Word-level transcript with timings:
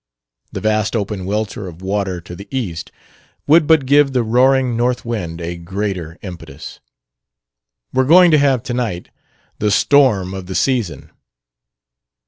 The 0.51 0.61
vast 0.61 0.95
open 0.95 1.25
welter 1.25 1.67
of 1.67 1.83
water 1.83 2.19
to 2.21 2.35
the 2.35 2.47
east 2.49 2.91
would 3.45 3.67
but 3.67 3.85
give 3.85 4.13
the 4.13 4.23
roaring 4.23 4.75
north 4.75 5.05
wind 5.05 5.39
a 5.39 5.55
greater 5.57 6.17
impetus. 6.23 6.79
"We're 7.93 8.05
going 8.05 8.31
to 8.31 8.39
have 8.39 8.63
tonight, 8.63 9.11
the 9.59 9.69
storm 9.69 10.33
of 10.33 10.47
the 10.47 10.55
season." 10.55 11.11